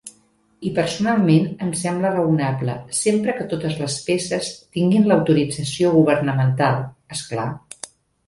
I 0.67 0.69
personalment 0.77 1.43
em 1.65 1.73
sembla 1.81 2.11
raonable, 2.13 2.77
sempre 3.01 3.35
que 3.41 3.45
totes 3.51 3.77
les 3.83 3.99
peces 4.07 4.49
tinguin 4.79 5.05
l'autorització 5.11 5.91
governamental, 5.99 6.81
esclar. 7.17 7.47